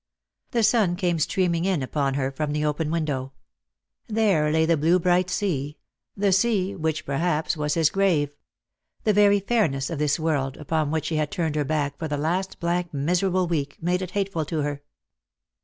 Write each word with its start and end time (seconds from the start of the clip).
The 0.49 0.63
sun 0.63 0.95
came 0.95 1.19
streaming 1.19 1.63
in 1.63 1.83
upon 1.83 2.15
her 2.15 2.31
from 2.31 2.53
the 2.53 2.65
open 2.65 2.89
window; 2.89 3.33
there 4.07 4.49
lay 4.51 4.65
the 4.65 4.75
blue 4.75 4.97
bright 4.97 5.29
sea— 5.29 5.77
the 6.17 6.31
sea 6.31 6.75
which 6.75 7.05
perhaps 7.05 7.55
was 7.55 7.75
his 7.75 7.91
grave— 7.91 8.35
the 9.03 9.13
very 9.13 9.39
fairness 9.39 9.91
of 9.91 9.99
this 9.99 10.19
world, 10.19 10.57
upon 10.57 10.89
which 10.89 11.05
she 11.05 11.17
had 11.17 11.29
turned 11.29 11.53
her 11.55 11.63
back 11.65 11.99
for 11.99 12.07
the 12.07 12.17
last 12.17 12.59
blank 12.59 12.91
miserable 12.91 13.45
week, 13.45 13.77
made 13.79 14.01
it 14.01 14.09
hateful 14.09 14.43
to 14.45 14.63
her. 14.63 14.81